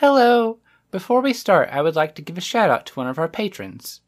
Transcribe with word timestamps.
Hello! 0.00 0.60
Before 0.92 1.20
we 1.20 1.32
start, 1.32 1.70
I 1.72 1.82
would 1.82 1.96
like 1.96 2.14
to 2.14 2.22
give 2.22 2.38
a 2.38 2.40
shout 2.40 2.70
out 2.70 2.86
to 2.86 2.94
one 2.94 3.08
of 3.08 3.18
our 3.18 3.26
patrons. 3.26 4.00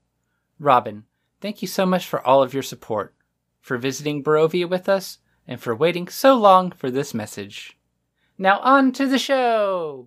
Robin, 0.60 1.02
thank 1.40 1.62
you 1.62 1.66
so 1.66 1.84
much 1.84 2.06
for 2.06 2.24
all 2.24 2.44
of 2.44 2.54
your 2.54 2.62
support, 2.62 3.12
for 3.60 3.76
visiting 3.76 4.22
Barovia 4.22 4.70
with 4.70 4.88
us, 4.88 5.18
and 5.48 5.60
for 5.60 5.74
waiting 5.74 6.06
so 6.06 6.36
long 6.36 6.70
for 6.70 6.92
this 6.92 7.12
message. 7.12 7.76
Now 8.38 8.60
on 8.60 8.92
to 8.92 9.06
the 9.08 9.18
show! 9.18 10.06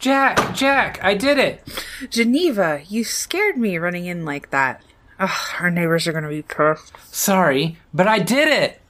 Jacq, 0.00 0.34
Jacq, 0.56 0.98
I 1.04 1.14
did 1.14 1.38
it! 1.38 1.62
Geneva, 2.10 2.82
you 2.88 3.04
scared 3.04 3.56
me 3.56 3.78
running 3.78 4.06
in 4.06 4.24
like 4.24 4.50
that. 4.50 4.82
Ugh, 5.20 5.54
our 5.60 5.70
neighbors 5.70 6.08
are 6.08 6.12
gonna 6.12 6.28
be 6.28 6.42
pissed. 6.42 6.94
Sorry, 7.12 7.78
but 7.94 8.08
I 8.08 8.18
did 8.18 8.48
it! 8.48 8.80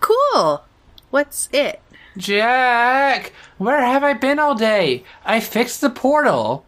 Cool! 0.00 0.64
What's 1.10 1.48
it? 1.52 1.80
Jacq, 2.16 3.30
where 3.56 3.80
have 3.80 4.02
I 4.02 4.12
been 4.12 4.38
all 4.38 4.54
day? 4.54 5.04
I 5.24 5.40
fixed 5.40 5.80
the 5.80 5.90
portal. 5.90 6.66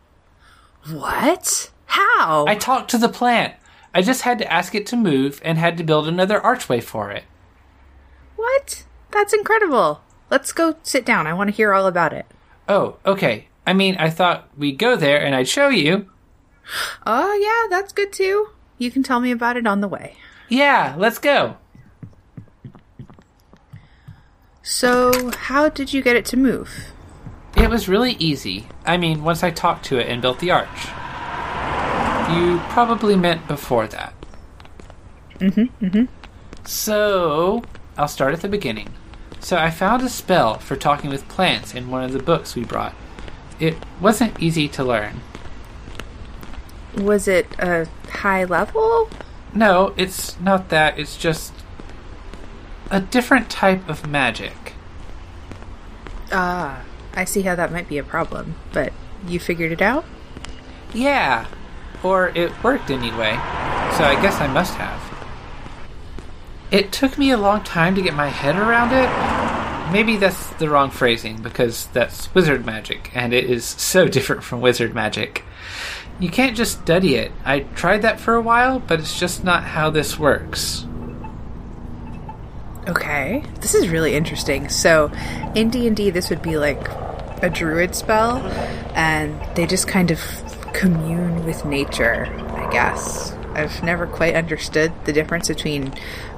What? 0.89 1.71
How? 1.87 2.47
I 2.47 2.55
talked 2.55 2.91
to 2.91 2.99
the 2.99 3.09
plant. 3.09 3.55
I 3.93 4.03
just 4.03 4.23
had 4.23 4.39
to 4.39 4.53
ask 4.53 4.75
it 4.75 4.87
to 4.87 4.97
move 4.97 5.41
and 5.45 5.59
had 5.59 5.77
to 5.79 5.85
build 5.85 6.07
another 6.07 6.41
archway 6.41 6.81
for 6.81 7.11
it. 7.11 7.25
What? 8.37 8.85
That's 9.11 9.33
incredible. 9.33 10.03
Let's 10.31 10.53
go 10.53 10.77
sit 10.83 11.05
down. 11.05 11.27
I 11.27 11.35
want 11.35 11.51
to 11.51 11.57
hear 11.57 11.75
all 11.75 11.87
about 11.87 12.13
it. 12.13 12.27
Oh, 12.69 12.97
okay. 13.05 13.49
I 13.67 13.73
mean, 13.73 13.97
I 13.99 14.09
thought 14.11 14.49
we'd 14.57 14.79
go 14.79 14.95
there 14.97 15.23
and 15.23 15.35
I'd 15.35 15.49
show 15.49 15.69
you. 15.69 16.09
Oh, 17.05 17.35
yeah, 17.35 17.69
that's 17.77 17.93
good 17.93 18.13
too. 18.13 18.51
You 18.79 18.91
can 18.91 19.03
tell 19.03 19.19
me 19.21 19.33
about 19.33 19.57
it 19.57 19.67
on 19.67 19.81
the 19.81 19.89
way. 19.89 20.17
Yeah, 20.49 20.95
let's 20.97 21.19
go. 21.19 21.57
So, 24.63 25.31
how 25.31 25.71
did 25.71 25.93
you 25.93 26.03
get 26.03 26.17
it 26.17 26.25
to 26.27 26.37
move? 26.37 26.93
It 27.57 27.71
was 27.71 27.89
really 27.89 28.13
easy. 28.13 28.67
I 28.85 28.99
mean, 28.99 29.25
once 29.25 29.43
I 29.43 29.51
talked 29.51 29.87
to 29.87 29.99
it 29.99 30.07
and 30.07 30.21
built 30.21 30.39
the 30.39 30.51
arch. 30.51 30.69
You 32.35 32.61
probably 32.69 33.17
meant 33.17 33.49
before 33.49 33.87
that. 33.89 34.15
Mm-hmm, 35.39 35.85
mm-hmm. 35.85 36.05
So, 36.67 37.65
I'll 37.97 38.07
start 38.07 38.35
at 38.35 38.43
the 38.43 38.49
beginning. 38.49 38.91
So, 39.41 39.57
I 39.57 39.71
found 39.71 40.03
a 40.03 40.11
spell 40.11 40.59
for 40.59 40.77
talking 40.77 41.09
with 41.09 41.27
plants 41.29 41.75
in 41.75 41.91
one 41.91 42.05
of 42.05 42.13
the 42.13 42.23
books 42.23 42.55
we 42.55 42.65
brought. 42.65 42.95
It 43.59 43.77
wasn't 44.01 44.41
easy 44.43 44.69
to 44.69 44.85
learn. 44.85 45.23
Was 46.97 47.27
it 47.27 47.47
a 47.59 47.89
high 48.11 48.45
level? 48.45 49.09
No, 49.55 49.95
it's 49.97 50.39
not 50.39 50.69
that. 50.69 50.99
It's 50.99 51.17
just 51.17 51.53
a 52.91 53.01
different 53.01 53.49
type 53.49 53.89
of 53.89 54.07
magic. 54.07 54.75
Ah, 56.33 56.83
I 57.15 57.25
see 57.25 57.43
how 57.43 57.55
that 57.55 57.73
might 57.73 57.89
be 57.89 57.99
a 57.99 58.05
problem, 58.05 58.57
but 58.73 58.93
you 59.27 59.39
figured 59.39 59.73
it 59.73 59.83
out? 59.83 60.05
Yeah, 60.93 61.47
or 62.03 62.29
it 62.35 62.63
worked 62.63 62.91
anyway, 62.91 63.33
so 63.97 64.05
I 64.05 64.19
guess 64.21 64.41
I 64.41 64.49
must 64.49 64.75
have. 64.75 65.01
It 66.71 66.93
took 66.93 67.19
me 67.19 67.31
a 67.31 67.37
long 67.37 67.63
time 67.63 67.95
to 67.97 68.03
get 68.03 68.15
my 68.15 68.29
head 68.29 68.57
around 68.57 68.93
it. 68.93 69.93
Maybe 69.93 70.17
that's 70.17 70.51
the 70.55 70.71
wrong 70.71 70.91
phrasing 70.91 71.43
because 71.43 71.87
that's 71.87 72.33
wizard 72.35 72.65
magic, 72.65 73.11
and 73.15 73.33
it 73.33 73.45
is 73.45 73.65
so 73.79 74.09
different 74.09 74.43
from 74.43 74.61
wizard 74.61 74.95
magic. 74.95 75.45
You 76.19 76.29
can't 76.29 76.57
just 76.57 76.81
study 76.81 77.15
it. 77.15 77.33
I 77.45 77.61
tried 77.61 78.03
that 78.03 78.21
for 78.21 78.35
a 78.35 78.43
while, 78.43 78.79
but 78.79 79.01
it's 79.01 79.19
just 79.19 79.43
not 79.43 79.65
how 79.65 79.91
this 79.91 80.19
works. 80.19 80.87
Okay, 82.89 83.45
this 83.61 83.75
is 83.75 83.89
really 83.89 84.15
interesting. 84.15 84.69
So, 84.69 85.13
in 85.55 85.71
D 85.71 85.87
and 85.87 85.97
D, 85.97 86.11
this 86.11 86.31
would 86.31 86.43
be 86.43 86.57
like 86.57 86.89
a 87.43 87.51
druid 87.51 87.95
spell, 87.95 88.39
and 88.95 89.39
they 89.55 89.67
just 89.67 89.87
kind 89.87 90.11
of 90.11 90.21
commune 90.73 91.45
with 91.45 91.65
nature. 91.65 92.27
I 92.55 92.71
guess 92.73 93.33
I've 93.55 93.83
never 93.83 94.07
quite 94.07 94.35
understood 94.35 94.93
the 95.05 95.13
difference 95.13 95.49
between 95.49 95.93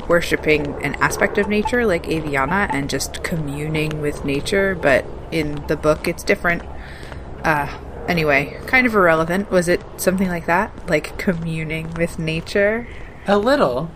worshiping 0.09 0.83
an 0.83 0.95
aspect 0.97 1.39
of 1.39 1.49
nature 1.49 1.87
like 1.87 2.05
Aviana 2.05 2.69
and 2.73 2.91
just 2.91 3.23
communing 3.23 4.01
with 4.01 4.25
nature. 4.25 4.75
But 4.75 5.05
in 5.31 5.65
the 5.69 5.77
book, 5.77 6.09
it's 6.09 6.25
different. 6.25 6.63
Uh, 7.45 7.79
anyway, 8.09 8.59
kind 8.67 8.87
of 8.87 8.95
irrelevant. 8.95 9.51
Was 9.51 9.69
it 9.69 9.81
something 9.97 10.29
like 10.29 10.47
that, 10.47 10.89
like 10.89 11.17
communing 11.19 11.95
with 11.95 12.19
nature? 12.19 12.89
A 13.27 13.39
little. 13.39 13.91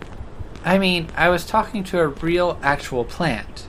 I 0.67 0.79
mean, 0.79 1.09
I 1.17 1.29
was 1.29 1.47
talking 1.47 1.85
to 1.85 2.01
a 2.01 2.09
real, 2.09 2.59
actual 2.61 3.05
plant. 3.05 3.69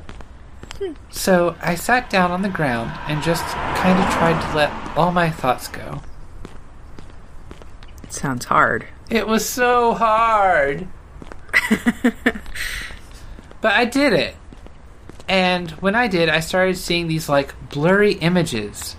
Hmm. 0.79 0.93
So 1.11 1.55
I 1.61 1.75
sat 1.75 2.09
down 2.09 2.31
on 2.31 2.41
the 2.41 2.49
ground 2.49 2.91
and 3.07 3.21
just 3.21 3.43
kind 3.45 3.99
of 3.99 4.11
tried 4.15 4.41
to 4.41 4.57
let 4.57 4.97
all 4.97 5.11
my 5.11 5.29
thoughts 5.29 5.67
go. 5.67 6.01
It 8.01 8.11
sounds 8.11 8.45
hard. 8.45 8.87
It 9.11 9.27
was 9.27 9.47
so 9.47 9.93
hard. 9.93 10.87
but 13.61 13.73
I 13.73 13.85
did 13.85 14.13
it. 14.13 14.35
And 15.27 15.69
when 15.71 15.93
I 15.93 16.07
did, 16.07 16.29
I 16.29 16.39
started 16.39 16.77
seeing 16.77 17.07
these 17.07 17.29
like 17.29 17.53
blurry 17.69 18.13
images. 18.13 18.95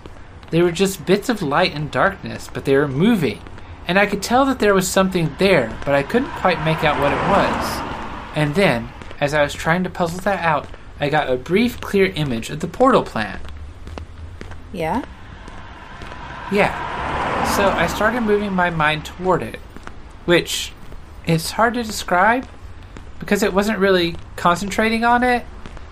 They 0.51 0.61
were 0.61 0.71
just 0.71 1.05
bits 1.05 1.27
of 1.27 1.41
light 1.41 1.75
and 1.75 1.91
darkness, 1.91 2.49
but 2.53 2.63
they 2.63 2.77
were 2.77 2.87
moving. 2.87 3.41
And 3.87 3.99
I 3.99 4.05
could 4.05 4.23
tell 4.23 4.45
that 4.45 4.59
there 4.59 4.73
was 4.73 4.87
something 4.87 5.35
there, 5.37 5.77
but 5.83 5.95
I 5.95 6.03
couldn't 6.03 6.29
quite 6.29 6.63
make 6.63 6.85
out 6.85 7.01
what 7.01 7.11
it 7.11 7.27
was. 7.27 7.88
And 8.35 8.55
then, 8.55 8.89
as 9.19 9.33
I 9.33 9.43
was 9.43 9.53
trying 9.53 9.83
to 9.83 9.89
puzzle 9.89 10.19
that 10.21 10.43
out, 10.43 10.67
I 10.99 11.09
got 11.09 11.29
a 11.29 11.37
brief, 11.37 11.79
clear 11.81 12.07
image 12.07 12.49
of 12.49 12.59
the 12.59 12.67
portal 12.67 13.03
plant. 13.03 13.41
Yeah? 14.71 15.03
Yeah. 16.51 17.55
So 17.55 17.69
I 17.69 17.87
started 17.87 18.21
moving 18.21 18.53
my 18.53 18.69
mind 18.69 19.05
toward 19.05 19.41
it, 19.41 19.59
which 20.25 20.73
is 21.25 21.51
hard 21.51 21.73
to 21.75 21.83
describe 21.83 22.47
because 23.19 23.43
it 23.43 23.53
wasn't 23.53 23.79
really 23.79 24.15
concentrating 24.35 25.03
on 25.03 25.23
it, 25.23 25.45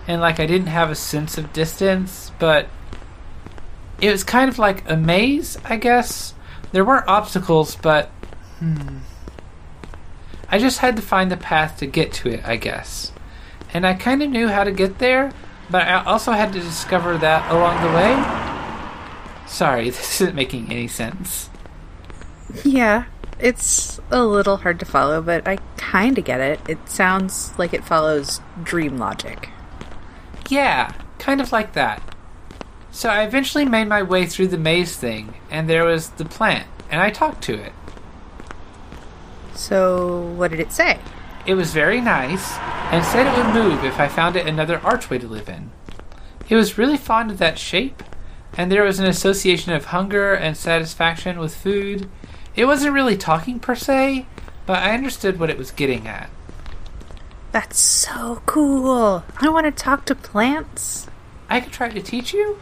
and 0.06 0.20
like 0.20 0.40
I 0.40 0.46
didn't 0.46 0.68
have 0.68 0.90
a 0.90 0.94
sense 0.94 1.36
of 1.36 1.52
distance, 1.52 2.32
but 2.38 2.68
it 4.00 4.10
was 4.10 4.24
kind 4.24 4.48
of 4.48 4.58
like 4.58 4.88
a 4.88 4.96
maze, 4.96 5.58
I 5.64 5.76
guess. 5.76 6.34
There 6.72 6.84
weren't 6.84 7.06
obstacles, 7.06 7.76
but 7.76 8.06
hmm. 8.58 8.98
I 10.50 10.58
just 10.58 10.78
had 10.78 10.96
to 10.96 11.02
find 11.02 11.30
the 11.30 11.36
path 11.36 11.78
to 11.78 11.86
get 11.86 12.12
to 12.14 12.28
it, 12.30 12.42
I 12.44 12.56
guess. 12.56 13.12
And 13.72 13.86
I 13.86 13.94
kind 13.94 14.22
of 14.22 14.30
knew 14.30 14.48
how 14.48 14.64
to 14.64 14.72
get 14.72 14.98
there, 14.98 15.32
but 15.70 15.82
I 15.82 16.02
also 16.04 16.32
had 16.32 16.52
to 16.54 16.60
discover 16.60 17.18
that 17.18 17.50
along 17.52 17.82
the 17.82 17.92
way. 17.94 19.46
Sorry, 19.46 19.90
this 19.90 20.20
isn't 20.20 20.34
making 20.34 20.70
any 20.70 20.88
sense. 20.88 21.50
Yeah, 22.64 23.04
it's 23.38 24.00
a 24.10 24.24
little 24.24 24.58
hard 24.58 24.80
to 24.80 24.86
follow, 24.86 25.20
but 25.20 25.46
I 25.46 25.56
kind 25.76 26.16
of 26.16 26.24
get 26.24 26.40
it. 26.40 26.60
It 26.66 26.88
sounds 26.88 27.56
like 27.58 27.74
it 27.74 27.84
follows 27.84 28.40
dream 28.62 28.98
logic. 28.98 29.50
Yeah, 30.48 30.92
kind 31.18 31.40
of 31.40 31.52
like 31.52 31.74
that. 31.74 32.02
So 32.90 33.10
I 33.10 33.22
eventually 33.22 33.66
made 33.66 33.86
my 33.86 34.02
way 34.02 34.26
through 34.26 34.48
the 34.48 34.58
maze 34.58 34.96
thing, 34.96 35.34
and 35.50 35.68
there 35.68 35.84
was 35.84 36.10
the 36.10 36.24
plant, 36.24 36.66
and 36.90 37.00
I 37.00 37.10
talked 37.10 37.42
to 37.44 37.54
it. 37.54 37.72
So, 39.58 40.20
what 40.36 40.52
did 40.52 40.60
it 40.60 40.72
say? 40.72 41.00
It 41.44 41.54
was 41.54 41.72
very 41.72 42.00
nice, 42.00 42.56
and 42.92 43.04
said 43.04 43.26
it 43.26 43.36
would 43.36 43.52
move 43.52 43.84
if 43.84 43.98
I 43.98 44.06
found 44.06 44.36
it 44.36 44.46
another 44.46 44.78
archway 44.84 45.18
to 45.18 45.26
live 45.26 45.48
in. 45.48 45.72
It 46.48 46.54
was 46.54 46.78
really 46.78 46.96
fond 46.96 47.32
of 47.32 47.38
that 47.38 47.58
shape, 47.58 48.04
and 48.56 48.70
there 48.70 48.84
was 48.84 49.00
an 49.00 49.06
association 49.06 49.72
of 49.72 49.86
hunger 49.86 50.32
and 50.32 50.56
satisfaction 50.56 51.40
with 51.40 51.56
food. 51.56 52.08
It 52.54 52.66
wasn't 52.66 52.94
really 52.94 53.16
talking 53.16 53.58
per 53.58 53.74
se, 53.74 54.26
but 54.64 54.78
I 54.78 54.94
understood 54.94 55.40
what 55.40 55.50
it 55.50 55.58
was 55.58 55.72
getting 55.72 56.06
at. 56.06 56.30
That's 57.50 57.80
so 57.80 58.42
cool. 58.46 59.24
I 59.40 59.48
want 59.48 59.66
to 59.66 59.72
talk 59.72 60.04
to 60.06 60.14
plants. 60.14 61.08
I 61.50 61.60
could 61.60 61.72
try 61.72 61.88
to 61.88 62.00
teach 62.00 62.32
you? 62.32 62.60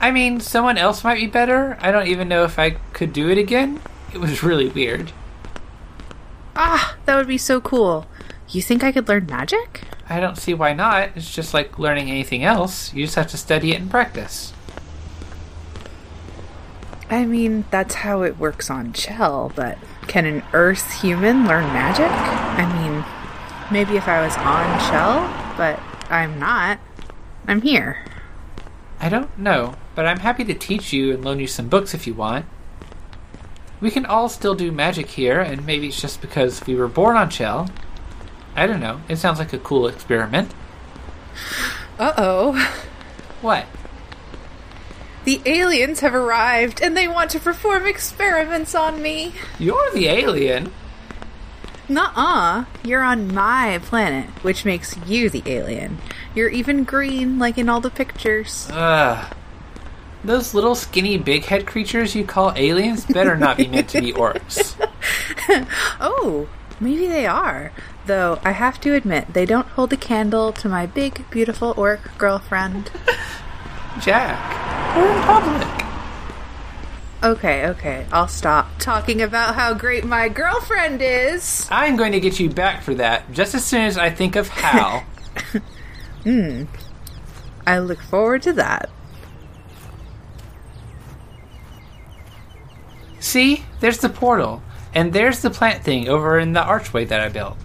I 0.00 0.12
mean, 0.12 0.38
someone 0.38 0.78
else 0.78 1.02
might 1.02 1.18
be 1.18 1.26
better. 1.26 1.76
I 1.80 1.90
don't 1.90 2.06
even 2.06 2.28
know 2.28 2.44
if 2.44 2.56
I 2.56 2.70
could 2.92 3.12
do 3.12 3.28
it 3.30 3.38
again. 3.38 3.80
It 4.12 4.18
was 4.18 4.44
really 4.44 4.68
weird. 4.68 5.12
Ah, 6.56 6.96
that 7.06 7.16
would 7.16 7.26
be 7.28 7.38
so 7.38 7.60
cool. 7.60 8.06
You 8.48 8.62
think 8.62 8.84
I 8.84 8.92
could 8.92 9.08
learn 9.08 9.26
magic? 9.26 9.82
I 10.08 10.20
don't 10.20 10.36
see 10.36 10.54
why 10.54 10.72
not. 10.72 11.10
It's 11.16 11.34
just 11.34 11.54
like 11.54 11.78
learning 11.78 12.10
anything 12.10 12.44
else. 12.44 12.92
You 12.92 13.04
just 13.04 13.16
have 13.16 13.28
to 13.28 13.36
study 13.36 13.72
it 13.72 13.80
and 13.80 13.90
practice. 13.90 14.52
I 17.10 17.24
mean, 17.24 17.64
that's 17.70 17.96
how 17.96 18.22
it 18.22 18.38
works 18.38 18.70
on 18.70 18.92
Chell, 18.92 19.52
but 19.54 19.78
can 20.06 20.26
an 20.26 20.42
Earth 20.52 21.00
human 21.00 21.46
learn 21.46 21.64
magic? 21.72 22.10
I 22.10 22.64
mean, 22.82 23.04
maybe 23.72 23.96
if 23.96 24.08
I 24.08 24.24
was 24.24 24.36
on 24.36 24.78
Chell, 24.90 25.54
but 25.56 25.80
I'm 26.10 26.38
not. 26.38 26.78
I'm 27.46 27.60
here. 27.62 28.04
I 29.00 29.08
don't 29.08 29.36
know, 29.38 29.74
but 29.94 30.06
I'm 30.06 30.20
happy 30.20 30.44
to 30.44 30.54
teach 30.54 30.92
you 30.92 31.12
and 31.12 31.24
loan 31.24 31.40
you 31.40 31.46
some 31.46 31.68
books 31.68 31.94
if 31.94 32.06
you 32.06 32.14
want. 32.14 32.46
We 33.84 33.90
can 33.90 34.06
all 34.06 34.30
still 34.30 34.54
do 34.54 34.72
magic 34.72 35.08
here, 35.10 35.42
and 35.42 35.66
maybe 35.66 35.88
it's 35.88 36.00
just 36.00 36.22
because 36.22 36.66
we 36.66 36.74
were 36.74 36.88
born 36.88 37.18
on 37.18 37.28
Chell. 37.28 37.68
I 38.56 38.66
don't 38.66 38.80
know. 38.80 39.02
It 39.10 39.16
sounds 39.16 39.38
like 39.38 39.52
a 39.52 39.58
cool 39.58 39.88
experiment. 39.88 40.50
Uh 41.98 42.14
oh. 42.16 42.78
What? 43.42 43.66
The 45.26 45.42
aliens 45.44 46.00
have 46.00 46.14
arrived 46.14 46.80
and 46.80 46.96
they 46.96 47.06
want 47.06 47.30
to 47.32 47.38
perform 47.38 47.84
experiments 47.84 48.74
on 48.74 49.02
me. 49.02 49.34
You're 49.58 49.90
the 49.92 50.08
alien. 50.08 50.72
Nuh 51.86 52.10
uh. 52.16 52.64
You're 52.82 53.02
on 53.02 53.34
my 53.34 53.80
planet, 53.82 54.30
which 54.42 54.64
makes 54.64 54.96
you 55.06 55.28
the 55.28 55.42
alien. 55.44 55.98
You're 56.34 56.48
even 56.48 56.84
green, 56.84 57.38
like 57.38 57.58
in 57.58 57.68
all 57.68 57.82
the 57.82 57.90
pictures. 57.90 58.66
Ugh. 58.72 59.33
Those 60.24 60.54
little 60.54 60.74
skinny 60.74 61.18
big 61.18 61.44
head 61.44 61.66
creatures 61.66 62.14
you 62.14 62.24
call 62.24 62.52
aliens 62.56 63.04
better 63.04 63.36
not 63.36 63.58
be 63.58 63.68
meant 63.68 63.90
to 63.90 64.00
be 64.00 64.12
orcs. 64.12 64.74
Oh, 66.00 66.48
maybe 66.80 67.06
they 67.06 67.26
are. 67.26 67.70
Though 68.06 68.40
I 68.42 68.52
have 68.52 68.80
to 68.80 68.94
admit, 68.94 69.34
they 69.34 69.44
don't 69.44 69.66
hold 69.68 69.92
a 69.92 69.96
candle 69.96 70.52
to 70.54 70.68
my 70.68 70.86
big, 70.86 71.28
beautiful 71.30 71.74
orc 71.76 72.16
girlfriend. 72.16 72.86
Jacq, 73.96 74.96
we're 74.96 75.14
in 75.14 75.22
public. 75.22 75.84
Okay, 77.22 77.66
okay, 77.68 78.06
I'll 78.10 78.28
stop 78.28 78.78
talking 78.78 79.20
about 79.20 79.54
how 79.54 79.74
great 79.74 80.04
my 80.04 80.28
girlfriend 80.30 81.00
is. 81.02 81.66
I'm 81.70 81.96
going 81.96 82.12
to 82.12 82.20
get 82.20 82.40
you 82.40 82.48
back 82.48 82.82
for 82.82 82.94
that 82.94 83.30
just 83.32 83.54
as 83.54 83.64
soon 83.64 83.82
as 83.82 83.98
I 83.98 84.10
think 84.10 84.36
of 84.36 84.48
how. 84.48 85.04
Hmm. 86.24 86.64
I 87.66 87.80
look 87.80 88.00
forward 88.00 88.40
to 88.44 88.54
that. 88.54 88.88
See, 93.34 93.64
there's 93.80 93.98
the 93.98 94.10
portal, 94.10 94.62
and 94.94 95.12
there's 95.12 95.40
the 95.40 95.50
plant 95.50 95.82
thing 95.82 96.08
over 96.08 96.38
in 96.38 96.52
the 96.52 96.62
archway 96.62 97.04
that 97.06 97.18
I 97.18 97.28
built. 97.30 97.56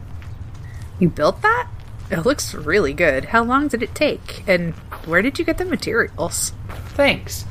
You 0.98 1.10
built 1.10 1.44
that? 1.44 1.68
It 2.10 2.25
looks 2.25 2.56
really 2.56 2.92
good. 2.92 3.25
How 3.25 3.44
long 3.44 3.68
did 3.68 3.83
it 3.83 3.94
take? 3.94 4.44
And 4.48 4.74
where 5.06 5.21
did 5.21 5.38
you 5.38 5.45
get 5.45 5.60
the 5.60 5.66
materials? 5.66 6.54
Thanks. 6.95 7.45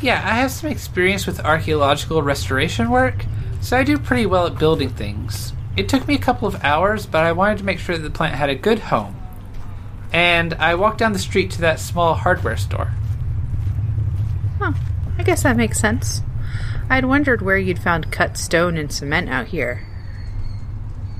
Yeah, 0.00 0.16
I 0.16 0.34
have 0.38 0.50
some 0.50 0.70
experience 0.70 1.24
with 1.24 1.38
archaeological 1.38 2.20
restoration 2.20 2.90
work, 2.90 3.26
so 3.60 3.76
I 3.76 3.84
do 3.84 3.96
pretty 3.96 4.26
well 4.26 4.48
at 4.48 4.58
building 4.58 4.88
things. 4.88 5.52
It 5.76 5.88
took 5.88 6.08
me 6.08 6.16
a 6.16 6.18
couple 6.18 6.48
of 6.48 6.64
hours, 6.64 7.06
but 7.06 7.22
I 7.22 7.30
wanted 7.30 7.58
to 7.58 7.64
make 7.64 7.78
sure 7.78 7.96
that 7.96 8.02
the 8.02 8.10
plant 8.10 8.34
had 8.34 8.50
a 8.50 8.56
good 8.56 8.80
home. 8.80 9.14
And 10.12 10.54
I 10.54 10.74
walked 10.74 10.98
down 10.98 11.12
the 11.12 11.20
street 11.20 11.52
to 11.52 11.60
that 11.60 11.78
small 11.78 12.14
hardware 12.14 12.56
store. 12.56 12.92
Huh, 14.58 14.72
I 15.16 15.22
guess 15.22 15.44
that 15.44 15.56
makes 15.56 15.78
sense. 15.78 16.22
I'd 16.92 17.06
wondered 17.06 17.40
where 17.40 17.56
you'd 17.56 17.78
found 17.78 18.12
cut 18.12 18.36
stone 18.36 18.76
and 18.76 18.92
cement 18.92 19.30
out 19.30 19.46
here. 19.46 19.86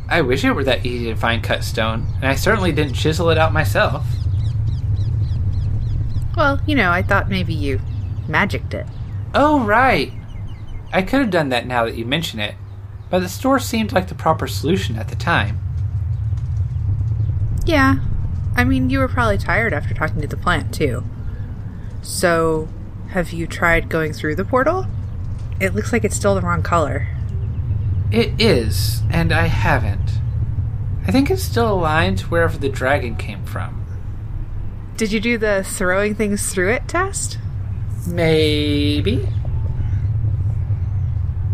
I 0.06 0.20
wish 0.20 0.44
it 0.44 0.52
were 0.52 0.64
that 0.64 0.84
easy 0.84 1.06
to 1.06 1.16
find 1.16 1.42
cut 1.42 1.64
stone, 1.64 2.08
and 2.16 2.26
I 2.26 2.34
certainly 2.34 2.72
didn't 2.72 2.92
chisel 2.92 3.30
it 3.30 3.38
out 3.38 3.54
myself. 3.54 4.04
Well, 6.36 6.60
you 6.66 6.74
know, 6.74 6.90
I 6.90 7.00
thought 7.00 7.30
maybe 7.30 7.54
you 7.54 7.80
magicked 8.28 8.74
it. 8.74 8.86
Oh, 9.32 9.64
right! 9.64 10.12
I 10.92 11.00
could 11.00 11.20
have 11.20 11.30
done 11.30 11.48
that 11.48 11.66
now 11.66 11.86
that 11.86 11.96
you 11.96 12.04
mention 12.04 12.38
it, 12.38 12.54
but 13.08 13.20
the 13.20 13.28
store 13.30 13.58
seemed 13.58 13.92
like 13.92 14.08
the 14.08 14.14
proper 14.14 14.46
solution 14.46 14.96
at 14.96 15.08
the 15.08 15.16
time. 15.16 15.58
Yeah. 17.64 17.96
I 18.54 18.64
mean, 18.64 18.90
you 18.90 18.98
were 18.98 19.08
probably 19.08 19.38
tired 19.38 19.72
after 19.72 19.94
talking 19.94 20.20
to 20.20 20.28
the 20.28 20.36
plant, 20.36 20.74
too. 20.74 21.02
So, 22.02 22.68
have 23.12 23.32
you 23.32 23.46
tried 23.46 23.88
going 23.88 24.12
through 24.12 24.36
the 24.36 24.44
portal? 24.44 24.86
It 25.62 25.76
looks 25.76 25.92
like 25.92 26.04
it's 26.04 26.16
still 26.16 26.34
the 26.34 26.40
wrong 26.40 26.64
color. 26.64 27.06
It 28.10 28.40
is, 28.40 29.00
and 29.10 29.32
I 29.32 29.46
haven't. 29.46 30.18
I 31.06 31.12
think 31.12 31.30
it's 31.30 31.44
still 31.44 31.72
aligned 31.72 32.18
to 32.18 32.26
wherever 32.26 32.58
the 32.58 32.68
dragon 32.68 33.14
came 33.14 33.44
from. 33.44 33.86
Did 34.96 35.12
you 35.12 35.20
do 35.20 35.38
the 35.38 35.62
throwing 35.64 36.16
things 36.16 36.52
through 36.52 36.72
it 36.72 36.88
test? 36.88 37.38
Maybe? 38.08 39.28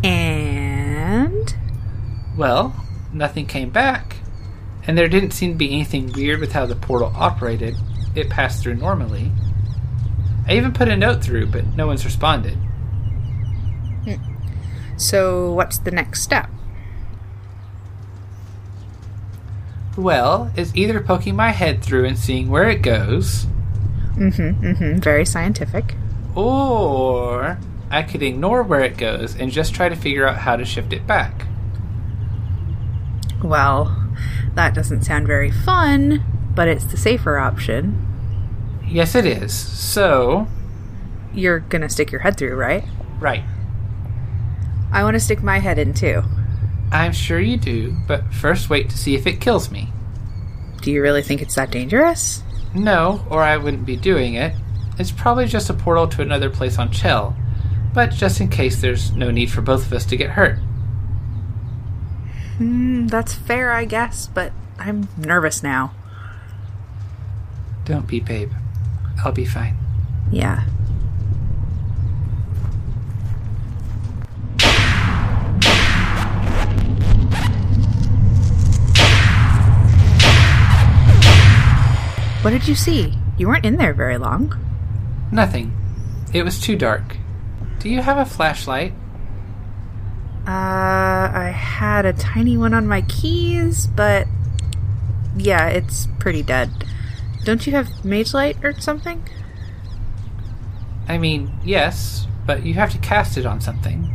And. 0.02 1.54
Well, 2.34 2.86
nothing 3.12 3.44
came 3.44 3.68
back. 3.68 4.16
And 4.86 4.96
there 4.96 5.08
didn't 5.08 5.32
seem 5.32 5.52
to 5.52 5.58
be 5.58 5.74
anything 5.74 6.10
weird 6.14 6.40
with 6.40 6.52
how 6.52 6.64
the 6.64 6.76
portal 6.76 7.12
operated. 7.14 7.76
It 8.14 8.30
passed 8.30 8.62
through 8.62 8.76
normally. 8.76 9.32
I 10.46 10.56
even 10.56 10.72
put 10.72 10.88
a 10.88 10.96
note 10.96 11.22
through, 11.22 11.48
but 11.48 11.76
no 11.76 11.86
one's 11.86 12.06
responded. 12.06 12.56
So, 14.96 15.52
what's 15.52 15.78
the 15.78 15.90
next 15.90 16.22
step? 16.22 16.48
Well, 19.96 20.52
it's 20.56 20.74
either 20.74 21.00
poking 21.00 21.34
my 21.36 21.50
head 21.50 21.82
through 21.82 22.04
and 22.04 22.18
seeing 22.18 22.48
where 22.48 22.68
it 22.68 22.82
goes, 22.82 23.46
Mm-hmm, 24.16 24.64
mm-hmm. 24.66 24.98
Very 24.98 25.24
scientific. 25.24 25.94
or 26.34 27.58
I 27.90 28.02
could 28.02 28.22
ignore 28.22 28.62
where 28.64 28.80
it 28.80 28.96
goes 28.96 29.36
and 29.36 29.50
just 29.52 29.74
try 29.74 29.88
to 29.88 29.94
figure 29.96 30.26
out 30.26 30.38
how 30.38 30.56
to 30.56 30.64
shift 30.64 30.92
it 30.92 31.06
back. 31.06 31.46
Well, 33.42 34.08
that 34.54 34.74
doesn't 34.74 35.02
sound 35.04 35.26
very 35.28 35.50
fun, 35.52 36.24
but 36.54 36.66
it's 36.66 36.84
the 36.84 36.96
safer 36.96 37.38
option. 37.38 38.04
Yes, 38.88 39.14
it 39.14 39.24
is. 39.24 39.52
So, 39.54 40.48
You're 41.32 41.60
gonna 41.60 41.88
stick 41.88 42.10
your 42.10 42.22
head 42.22 42.36
through, 42.36 42.56
right? 42.56 42.84
right. 43.20 43.44
I 44.92 45.02
want 45.02 45.14
to 45.14 45.20
stick 45.20 45.42
my 45.42 45.58
head 45.58 45.78
in 45.78 45.94
too. 45.94 46.22
I'm 46.90 47.12
sure 47.12 47.38
you 47.38 47.56
do, 47.56 47.94
but 48.06 48.32
first 48.32 48.70
wait 48.70 48.88
to 48.90 48.98
see 48.98 49.14
if 49.14 49.26
it 49.26 49.40
kills 49.40 49.70
me. 49.70 49.92
Do 50.80 50.90
you 50.90 51.02
really 51.02 51.22
think 51.22 51.42
it's 51.42 51.56
that 51.56 51.70
dangerous? 51.70 52.42
No, 52.74 53.24
or 53.30 53.42
I 53.42 53.56
wouldn't 53.56 53.84
be 53.84 53.96
doing 53.96 54.34
it. 54.34 54.54
It's 54.98 55.10
probably 55.10 55.46
just 55.46 55.70
a 55.70 55.74
portal 55.74 56.08
to 56.08 56.22
another 56.22 56.50
place 56.50 56.78
on 56.78 56.90
Chell, 56.90 57.36
but 57.92 58.10
just 58.10 58.40
in 58.40 58.48
case 58.48 58.80
there's 58.80 59.12
no 59.12 59.30
need 59.30 59.50
for 59.50 59.60
both 59.60 59.86
of 59.86 59.92
us 59.92 60.06
to 60.06 60.16
get 60.16 60.30
hurt. 60.30 60.58
Hmm, 62.56 63.06
that's 63.06 63.34
fair, 63.34 63.72
I 63.72 63.84
guess, 63.84 64.26
but 64.26 64.52
I'm 64.78 65.08
nervous 65.16 65.62
now. 65.62 65.92
Don't 67.84 68.06
be, 68.06 68.20
babe. 68.20 68.52
I'll 69.24 69.32
be 69.32 69.44
fine. 69.44 69.76
Yeah. 70.30 70.64
What 82.42 82.50
did 82.50 82.68
you 82.68 82.74
see? 82.74 83.14
You 83.36 83.48
weren't 83.48 83.64
in 83.64 83.76
there 83.76 83.92
very 83.92 84.18
long. 84.18 84.56
Nothing. 85.32 85.76
It 86.32 86.44
was 86.44 86.60
too 86.60 86.76
dark. 86.76 87.16
Do 87.78 87.88
you 87.88 88.00
have 88.00 88.18
a 88.18 88.24
flashlight? 88.24 88.92
Uh, 90.46 91.30
I 91.34 91.52
had 91.54 92.06
a 92.06 92.12
tiny 92.12 92.56
one 92.56 92.74
on 92.74 92.86
my 92.86 93.02
keys, 93.02 93.86
but 93.86 94.26
yeah, 95.36 95.68
it's 95.68 96.08
pretty 96.18 96.42
dead. 96.42 96.70
Don't 97.44 97.66
you 97.66 97.72
have 97.72 98.04
mage 98.04 98.34
light 98.34 98.56
or 98.64 98.78
something? 98.80 99.28
I 101.06 101.18
mean, 101.18 101.52
yes, 101.64 102.26
but 102.46 102.64
you 102.64 102.74
have 102.74 102.92
to 102.92 102.98
cast 102.98 103.36
it 103.36 103.46
on 103.46 103.60
something. 103.60 104.14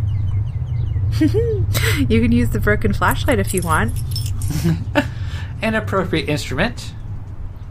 You 2.10 2.22
can 2.22 2.32
use 2.32 2.50
the 2.50 2.60
broken 2.60 2.92
flashlight 2.92 3.38
if 3.38 3.54
you 3.54 3.62
want. 3.62 3.94
An 5.62 5.76
appropriate 5.76 6.28
instrument. 6.28 6.94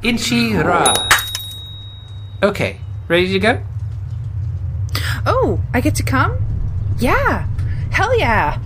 Inchi 0.03 0.53
Ra. 0.55 0.93
Okay, 2.43 2.81
ready 3.07 3.33
to 3.33 3.39
go? 3.39 3.63
Oh, 5.25 5.63
I 5.73 5.81
get 5.81 5.95
to 5.95 6.03
come? 6.03 6.39
Yeah. 6.99 7.47
Hell 7.93 8.19
yeah. 8.19 8.61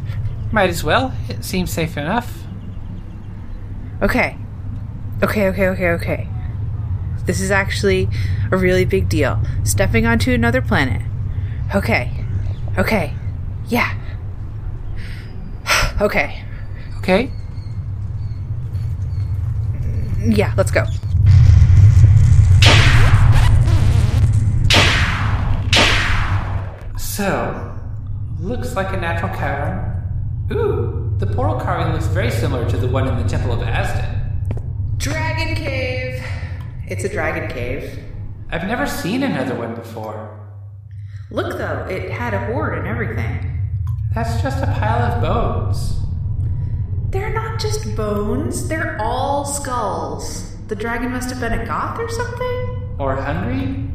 Might 0.51 0.71
as 0.71 0.83
well. 0.83 1.13
It 1.29 1.45
seems 1.45 1.71
safe 1.71 1.99
enough. 1.99 2.45
Okay. 4.01 4.39
Okay, 5.23 5.49
okay, 5.49 5.69
okay, 5.69 5.89
okay. 5.91 6.29
This 7.27 7.43
is 7.43 7.51
actually 7.51 8.09
a 8.51 8.57
really 8.57 8.87
big 8.87 9.11
deal. 9.11 9.39
Stepping 9.63 10.07
onto 10.07 10.33
another 10.33 10.63
planet. 10.63 11.03
Okay. 11.75 12.13
Okay. 12.79 13.13
Yeah. 13.69 13.93
okay. 16.01 16.43
Okay? 17.01 17.31
Yeah, 20.25 20.55
let's 20.57 20.71
go. 20.71 20.87
So, 27.17 27.75
looks 28.39 28.77
like 28.77 28.93
a 28.93 29.01
natural 29.01 29.35
cavern. 29.35 30.53
Ooh, 30.53 31.15
the 31.17 31.27
portal 31.27 31.59
carving 31.59 31.95
looks 31.95 32.09
very 32.09 32.31
similar 32.31 32.69
to 32.69 32.77
the 32.77 32.89
one 32.89 33.09
in 33.09 33.17
the 33.17 33.27
Temple 33.27 33.53
of 33.53 33.63
Asden. 33.63 34.05
Dragon 34.99 35.55
Cave. 35.55 36.23
It's 36.87 37.05
a 37.05 37.09
dragon 37.09 37.49
cave. 37.49 38.01
I've 38.51 38.67
never 38.67 38.87
seen 38.87 39.23
another 39.23 39.55
one 39.55 39.75
before. 39.75 40.47
Look 41.31 41.57
though, 41.57 41.87
it 41.89 42.11
had 42.11 42.35
a 42.35 42.53
hoard 42.53 42.77
and 42.77 42.87
everything. 42.87 43.63
That's 44.15 44.43
just 44.43 44.63
a 44.63 44.67
pile 44.67 45.11
of 45.11 45.23
bones. 45.23 45.99
They're 47.09 47.33
not 47.33 47.59
just 47.59 47.97
bones, 47.97 48.69
they're 48.69 49.01
all 49.01 49.47
skulls. 49.47 50.55
The 50.67 50.77
dragon 50.77 51.13
must 51.13 51.31
have 51.31 51.41
been 51.41 51.59
a 51.59 51.65
goth 51.65 51.99
or 51.99 52.11
something? 52.11 52.95
Or 52.99 53.17
hungry? 53.17 53.89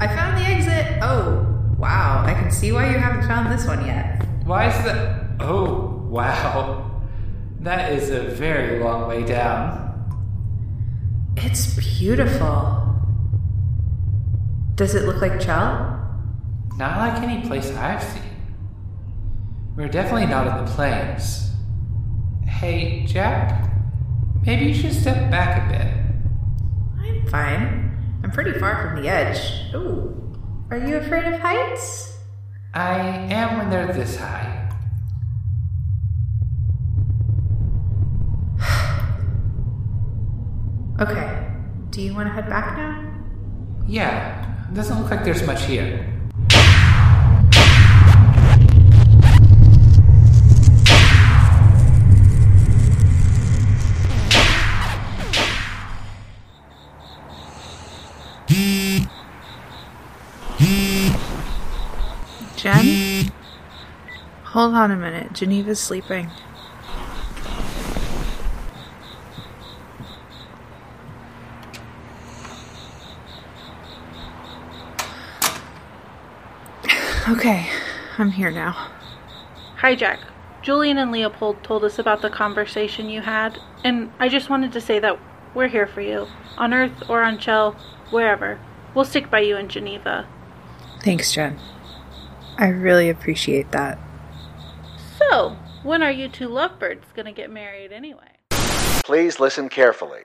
I 0.00 0.06
found 0.06 0.38
the 0.38 0.46
exit. 0.48 1.02
Oh, 1.02 1.49
wow. 1.80 2.22
I 2.24 2.34
can 2.34 2.50
see 2.50 2.72
why 2.72 2.90
you 2.90 2.98
haven't 2.98 3.26
found 3.26 3.50
this 3.50 3.66
one 3.66 3.84
yet. 3.86 4.26
Why 4.44 4.68
is 4.68 4.84
that? 4.84 5.30
Oh, 5.40 6.06
wow. 6.08 7.02
That 7.60 7.92
is 7.92 8.10
a 8.10 8.22
very 8.22 8.78
long 8.78 9.08
way 9.08 9.24
down. 9.24 9.88
It's 11.36 11.74
beautiful. 11.76 12.86
Does 14.74 14.94
it 14.94 15.04
look 15.04 15.20
like 15.20 15.40
Chell? 15.40 15.96
Not 16.76 16.96
like 16.98 17.22
any 17.22 17.46
place 17.46 17.70
I've 17.72 18.02
seen. 18.02 18.22
We're 19.76 19.88
definitely 19.88 20.26
not 20.26 20.46
in 20.46 20.64
the 20.64 20.70
plains. 20.70 21.50
Hey, 22.46 23.04
Jacq, 23.06 23.70
maybe 24.44 24.66
you 24.66 24.74
should 24.74 24.92
step 24.92 25.30
back 25.30 25.64
a 25.64 25.78
bit. 25.78 25.86
I'm 26.98 27.26
fine. 27.28 28.20
I'm 28.22 28.30
pretty 28.30 28.58
far 28.58 28.88
from 28.88 29.02
the 29.02 29.08
edge. 29.08 29.74
Ooh. 29.74 30.29
Are 30.70 30.78
you 30.78 30.98
afraid 30.98 31.26
of 31.32 31.40
heights? 31.40 32.16
I 32.74 33.00
am 33.00 33.58
when 33.58 33.70
they're 33.70 33.92
this 33.92 34.16
high. 34.16 34.56
Okay. 41.00 41.46
Do 41.88 42.02
you 42.02 42.14
want 42.14 42.28
to 42.28 42.32
head 42.32 42.46
back 42.48 42.76
now? 42.76 43.10
Yeah, 43.88 44.46
doesn't 44.74 45.00
look 45.00 45.10
like 45.10 45.24
there's 45.24 45.44
much 45.46 45.64
here. 45.64 46.09
Jenn? 62.60 63.32
Hold 64.44 64.74
on 64.74 64.90
a 64.90 64.96
minute. 64.96 65.32
Geneva's 65.32 65.80
sleeping. 65.80 66.28
Okay, 77.30 77.70
I'm 78.18 78.32
here 78.32 78.50
now. 78.50 78.72
Hi, 79.76 79.96
Jacq. 79.96 80.18
Julian 80.60 80.98
and 80.98 81.10
Leopold 81.10 81.64
told 81.64 81.82
us 81.82 81.98
about 81.98 82.20
the 82.20 82.28
conversation 82.28 83.08
you 83.08 83.22
had, 83.22 83.58
and 83.84 84.12
I 84.18 84.28
just 84.28 84.50
wanted 84.50 84.72
to 84.72 84.82
say 84.82 84.98
that 84.98 85.18
we're 85.54 85.68
here 85.68 85.86
for 85.86 86.02
you. 86.02 86.26
On 86.58 86.74
Earth 86.74 87.08
or 87.08 87.22
on 87.22 87.38
Chell, 87.38 87.72
wherever. 88.10 88.60
We'll 88.94 89.06
stick 89.06 89.30
by 89.30 89.40
you 89.40 89.56
in 89.56 89.70
Geneva. 89.70 90.26
Thanks, 91.02 91.32
Jenn. 91.32 91.58
I 92.60 92.68
really 92.68 93.08
appreciate 93.08 93.72
that. 93.72 93.98
So, 95.18 95.56
when 95.82 96.02
are 96.02 96.10
you 96.12 96.28
two 96.28 96.46
lovebirds 96.46 97.06
gonna 97.16 97.32
get 97.32 97.50
married 97.50 97.90
anyway? 97.90 98.36
Please 99.02 99.40
listen 99.40 99.70
carefully. 99.70 100.24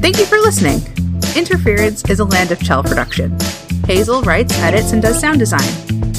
Thank 0.00 0.18
you 0.18 0.26
for 0.26 0.38
listening. 0.38 0.80
Interference 1.36 2.04
is 2.10 2.18
a 2.18 2.24
Land 2.24 2.50
of 2.50 2.60
Chell 2.60 2.82
production. 2.82 3.38
Hazel 3.86 4.22
writes, 4.22 4.52
edits, 4.58 4.90
and 4.90 5.00
does 5.00 5.20
sound 5.20 5.38
design. 5.38 5.70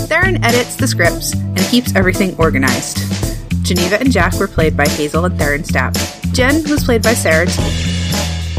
Therin 0.08 0.42
edits 0.46 0.78
the 0.78 0.88
scripts 0.88 1.34
and 1.34 1.60
keeps 1.60 1.94
everything 1.96 2.34
organized. 2.38 3.00
Geneva 3.66 4.00
and 4.00 4.08
Jacq 4.08 4.40
were 4.40 4.48
played 4.48 4.78
by 4.78 4.88
Hazel 4.88 5.26
and 5.26 5.38
Therin 5.38 5.68
Stapp. 5.68 5.98
Jenn 6.34 6.64
was 6.70 6.86
played 6.86 7.04
by 7.04 7.14
Sara 7.14 7.46
T. 7.46 7.62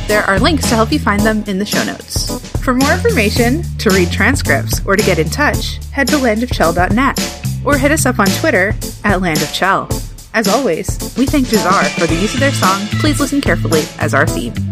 There 0.08 0.24
are 0.24 0.38
links 0.38 0.68
to 0.68 0.74
help 0.74 0.92
you 0.92 0.98
find 0.98 1.22
them 1.22 1.42
in 1.46 1.58
the 1.58 1.64
show 1.64 1.82
notes. 1.84 2.51
For 2.62 2.74
more 2.74 2.92
information, 2.92 3.64
to 3.78 3.90
read 3.90 4.12
transcripts, 4.12 4.80
or 4.86 4.94
to 4.94 5.04
get 5.04 5.18
in 5.18 5.28
touch, 5.28 5.78
head 5.90 6.06
to 6.08 6.14
landofchell.net 6.14 7.42
or 7.64 7.76
hit 7.76 7.90
us 7.90 8.06
up 8.06 8.20
on 8.20 8.26
Twitter 8.26 8.68
at 9.02 9.20
landofchell. 9.20 9.90
As 10.32 10.46
always, 10.46 10.86
we 11.18 11.26
thank 11.26 11.48
Jahzzar 11.48 11.88
for 11.98 12.06
the 12.06 12.14
use 12.14 12.34
of 12.34 12.40
their 12.40 12.52
song 12.52 12.86
Please 13.00 13.18
Listen 13.18 13.40
Carefully 13.40 13.82
as 13.98 14.14
our 14.14 14.26
theme. 14.26 14.71